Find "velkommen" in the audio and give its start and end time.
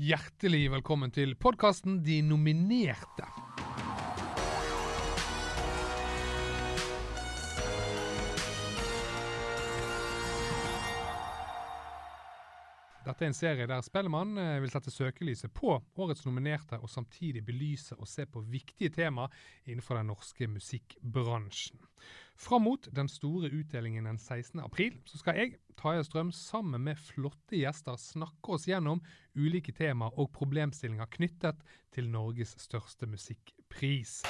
0.72-1.10